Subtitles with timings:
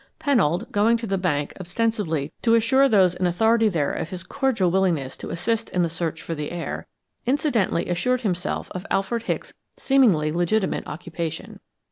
[0.19, 4.71] Pennold, going to the bank ostensibly to assure those in authority there of his cordial
[4.71, 6.87] willingness to assist in the search for the heir,
[7.27, 11.59] incidentally assured himself of Alfred Hicks' seemingly legitimate occupation.